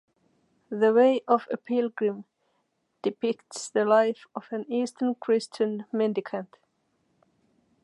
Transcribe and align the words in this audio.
"The 0.71 0.93
Way 0.93 1.21
of 1.27 1.47
a 1.51 1.57
Pilgrim" 1.57 2.25
depicts 3.03 3.69
the 3.69 3.85
life 3.85 4.25
of 4.35 4.47
an 4.49 4.65
Eastern 4.67 5.13
Christian 5.13 5.85
mendicant. 5.91 6.57